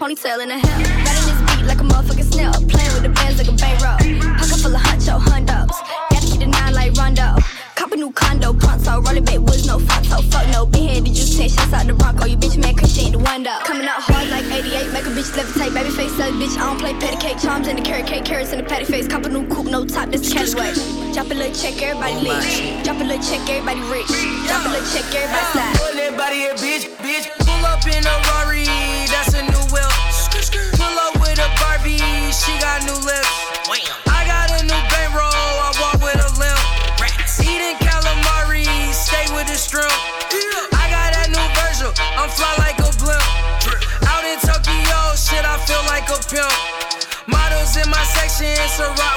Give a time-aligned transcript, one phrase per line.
[0.00, 0.78] ponytail in the hair.
[1.04, 2.52] Riding this beat like a motherfucking snail.
[2.72, 4.00] Playing with the bands like a bankroll.
[4.40, 5.76] Pocket full of huncho hundos.
[6.10, 7.36] Gotta keep the nine like Rondo.
[7.76, 9.00] Cop a new condo, pronto.
[9.04, 10.24] Rolling big woods, no photo.
[10.32, 12.24] Fuck no, big head, did you ten shots out the Bronco?
[12.24, 13.56] You bitch man, Christian ain't the window.
[13.64, 15.72] Coming out hard like 88, make a bitch levitate.
[15.72, 16.56] Baby face, suck, bitch.
[16.56, 17.38] I don't play patty cake.
[17.38, 19.06] Charms in the carrot cake, carrots in the patty face.
[19.06, 20.74] Cop a new coupe, no top, this the Cadillac.
[21.12, 22.84] Drop a little check, everybody oh lit.
[22.84, 24.12] Drop a little check, everybody rich.
[24.48, 25.76] Drop a little check, everybody slide.
[25.76, 27.49] Pull that body a bitch, bitch.
[27.60, 28.64] Pull up in a Rari,
[29.12, 29.92] that's a new whip.
[30.80, 32.00] Pull up with a Barbie,
[32.32, 33.28] she got new lips.
[34.08, 36.56] I got a new bankroll, I walk with a limp.
[37.44, 38.64] Eating calamari,
[38.96, 39.92] stay with the shrimp.
[40.72, 43.28] I got that new Virgil, I'm fly like a blimp.
[44.08, 46.48] Out in Tokyo, shit, I feel like a pimp.
[47.28, 49.09] Models in my section, it's a rock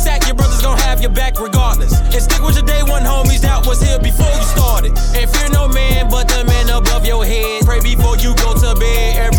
[0.00, 1.92] sack, your brothers gon' have your back regardless.
[2.00, 4.92] And stick with your day one homies that was here before you started.
[5.14, 7.64] And fear no man but the man above your head.
[7.66, 9.29] Pray before you go to bed.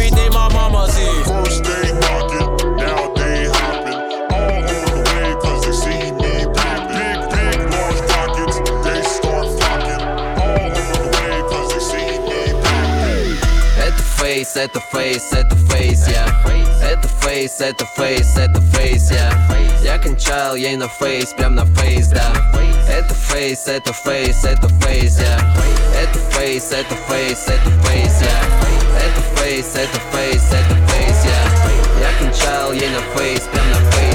[14.50, 16.26] Это фейс, это фейс, это фейс, я
[16.82, 19.30] Это фейс, это фейс, это фейс, я
[19.84, 22.32] Я кончал ей на фейс, прям на фейс, да
[22.90, 25.36] Это фейс, это фейс, это фейс, я
[26.02, 28.40] Это фейс, это фейс, это фейс, я
[28.98, 34.09] Это фейс, это фейс, это фейс, я Я кончал ей на фейс, прям на фейс,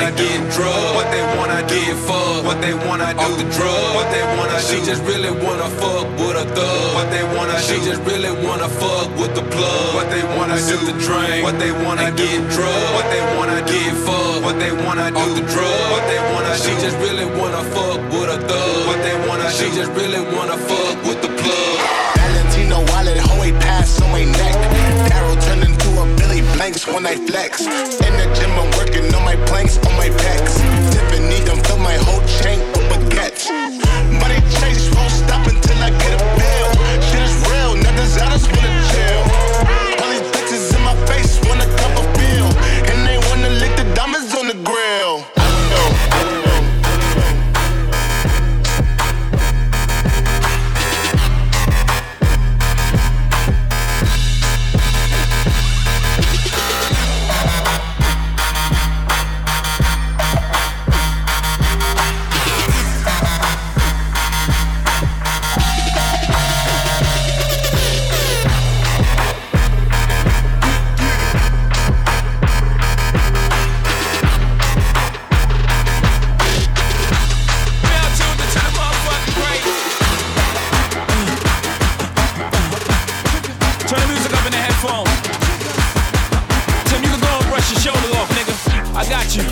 [0.00, 2.44] Wanna hit the drain, what they wanna get drugs, what they wanna get fucked.
[2.46, 3.20] What they wanna do?
[3.20, 3.94] Off the drug.
[3.94, 4.80] What they wanna she do?
[4.80, 6.94] She just really wanna fuck with a thug.
[6.94, 7.80] What they wanna she do?
[7.80, 9.94] She just really wanna fuck with the plug.
[9.94, 11.44] What they wanna sip the drink.
[11.44, 12.94] What they wanna get drugged.
[12.96, 14.44] What they wanna get fucked.
[14.44, 15.20] What they wanna do?
[15.20, 15.92] Off the drug.
[15.92, 16.80] What they wanna she do?
[16.80, 18.86] just really wanna fuck with a thug.
[18.88, 19.76] What they wanna she do?
[19.76, 21.76] just really wanna fuck with the plug.
[22.16, 24.56] Valentino wallet, hoe pass on my neck.
[24.56, 25.29] Darrow turned into a
[26.60, 27.62] Blanks when I flex.
[27.62, 30.60] In the gym, I'm working on my planks, on my pecs.
[30.92, 33.89] Tiffany done fill my whole chain with baguettes.
[84.60, 85.10] The headphones.
[86.88, 88.54] Tim, you can go and brush your shoulder off, nigga.
[88.94, 89.44] I got you.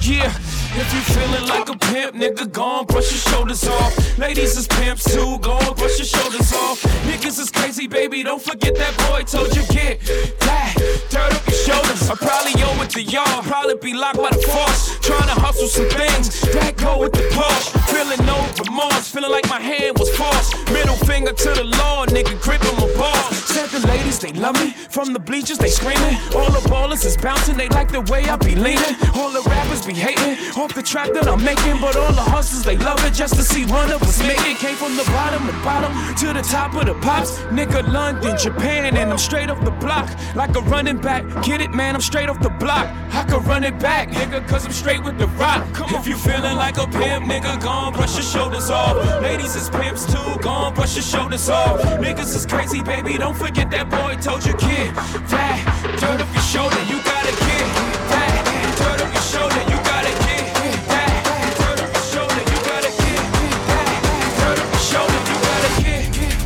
[0.00, 0.32] Yeah.
[0.76, 4.18] If you feeling like a pimp, nigga, go on, brush your shoulders off.
[4.18, 6.82] Ladies is pimps too, go on, brush your shoulders off.
[7.06, 10.00] Niggas is crazy, baby, don't forget that boy told you get
[10.40, 10.74] that
[11.10, 12.10] dirt up your shoulders.
[12.10, 14.98] I probably owe it to y'all, probably be locked by the force.
[14.98, 17.70] Trying to hustle some things, that go with the Porsche.
[17.94, 18.34] Feeling no
[18.66, 20.58] remorse, feeling like my hand was forced.
[20.72, 23.43] Middle finger to the law, nigga, gripping my balls.
[23.54, 24.70] Said the ladies, they love me.
[24.70, 26.16] From the bleachers, they screaming.
[26.34, 28.96] All the ballers is bouncing, they like the way I be leaning.
[29.14, 31.80] All the rappers be hating off the track that I'm making.
[31.80, 34.58] But all the hustlers, they love it just to see one of us make it.
[34.58, 37.38] Came from the bottom, the bottom to the top of the pops.
[37.54, 40.10] Nigga, London, Japan, and I'm straight off the block.
[40.34, 41.22] Like a running back.
[41.44, 42.88] Get it, man, I'm straight off the block.
[43.14, 45.64] I could run it back, nigga, cause I'm straight with the rock.
[45.92, 48.96] If you feeling like a pimp, nigga, go on, brush your shoulders off.
[49.22, 51.80] Ladies is pimps too, go on, brush your shoulders off.
[52.02, 54.88] Niggas is crazy, baby, don't forget that boy told you, kid.
[55.28, 55.60] That
[56.00, 57.66] dirt off your shoulder, you gotta get
[58.08, 58.40] that.
[58.80, 60.48] Dirt your shoulder, you gotta get
[60.88, 61.12] that.
[61.60, 63.20] Dirt your shoulder, you gotta get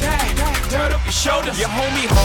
[0.02, 0.26] that.
[0.74, 2.17] Dirt your shoulder, your homie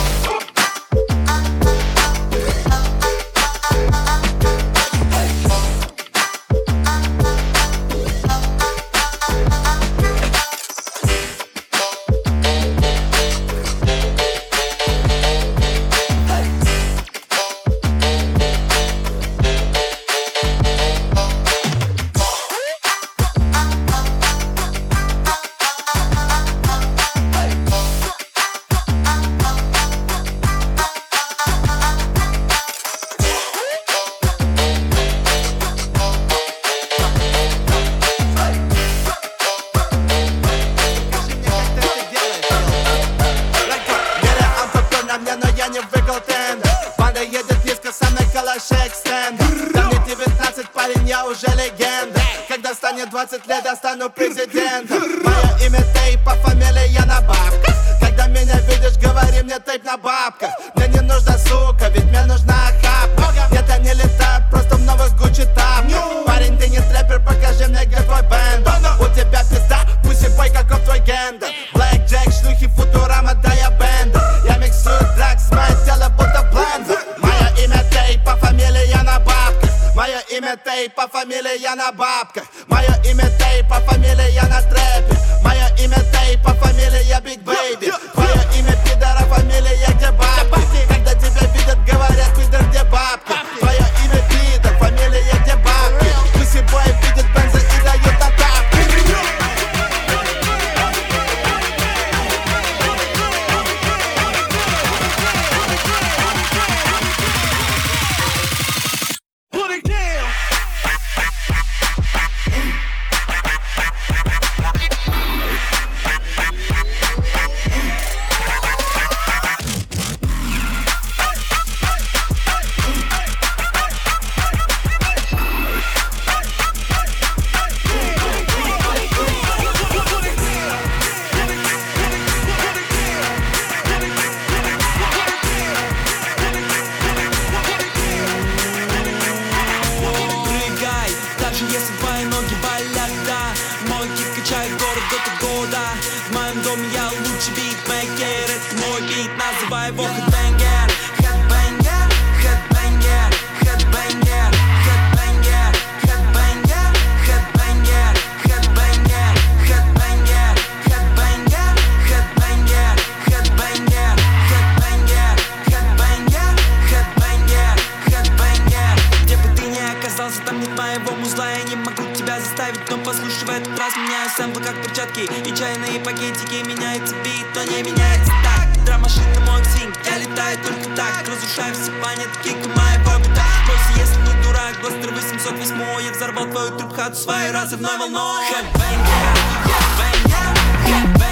[174.36, 175.20] сэмплы как перчатки.
[175.20, 178.84] И чайные пакетики Меняется бит, но не меняется так.
[178.84, 181.26] Драм-машина мой ксинг, я летаю только так.
[181.26, 187.16] Разрушаю все памятки, моя побута Бойся, если не дурак, бластер 808 Я взорвал твою трубхату
[187.16, 191.23] своей разрывной волной Хэдбэнгер, хэдбэнгер, хэдбэнгер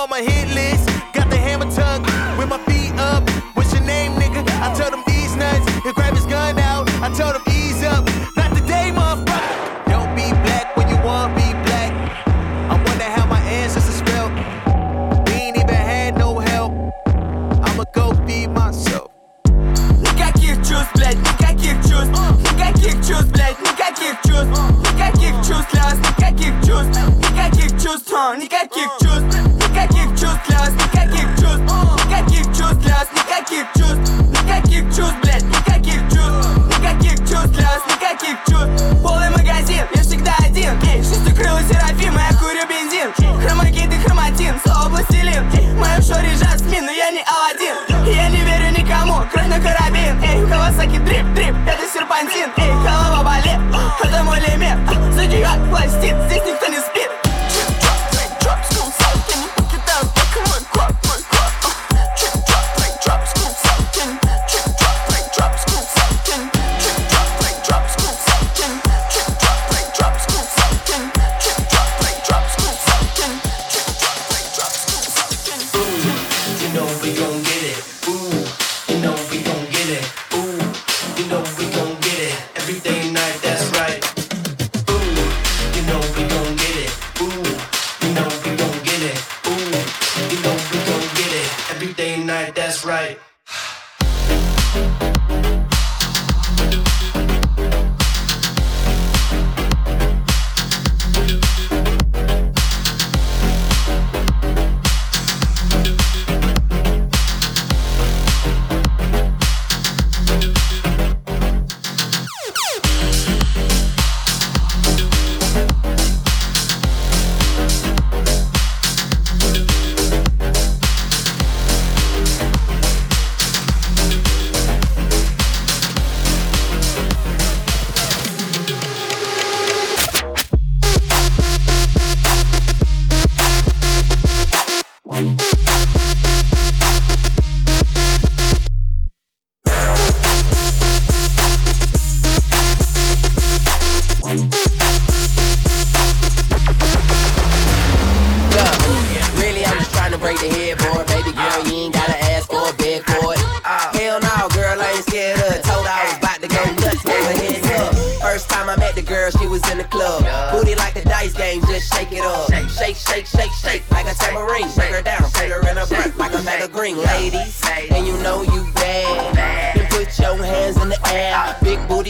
[0.00, 0.29] woman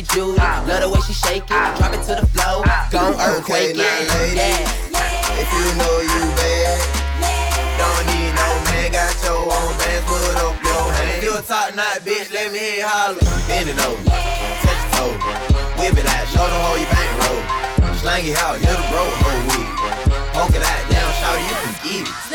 [0.02, 0.40] Judy Judy.
[0.40, 2.64] Love the way she shake it, drop it to the floor.
[2.90, 4.08] Gon' earthquake okay, it.
[4.08, 5.40] Lady, yeah.
[5.40, 6.80] If you know you bad,
[7.76, 8.92] don't need no man.
[8.92, 11.24] Got your own bands, put up your hands.
[11.24, 13.20] You a top notch bitch, let me hear holler.
[13.48, 14.00] Bend it over,
[14.64, 15.14] touch your toe,
[15.76, 17.40] whip it out, show them how you bankroll.
[18.00, 19.68] Slang it out, hit the road, whole week.
[20.32, 22.29] Poke it out, Damn, shout you can eat it.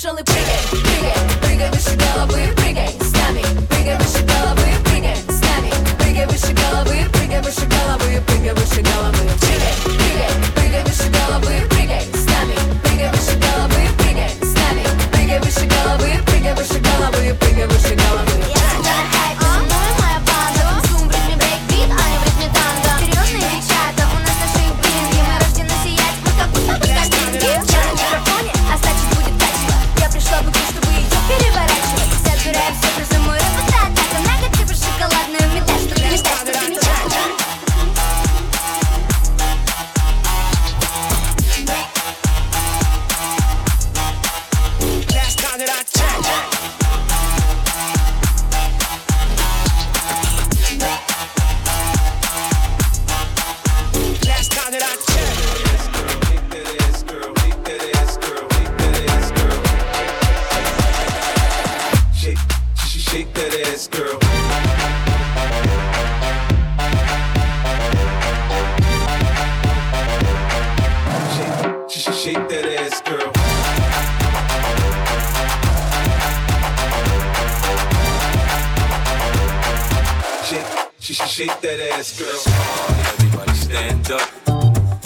[0.00, 0.27] Шалипо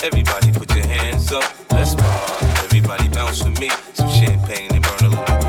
[0.03, 1.45] Everybody put your hands up.
[1.71, 2.47] Let's party.
[2.65, 3.71] Everybody bounce with me.
[3.95, 5.42] Some champagne and burn a little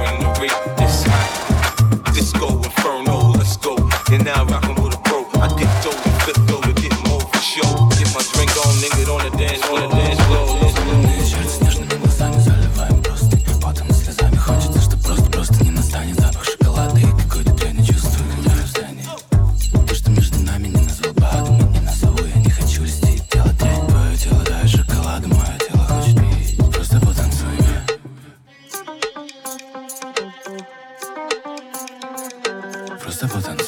[33.24, 33.62] Sabahtan